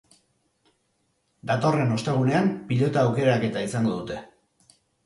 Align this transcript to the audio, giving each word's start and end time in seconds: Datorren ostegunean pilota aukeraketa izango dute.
Datorren 1.51 1.93
ostegunean 1.99 2.51
pilota 2.73 3.07
aukeraketa 3.07 3.67
izango 3.71 3.97
dute. 4.01 4.23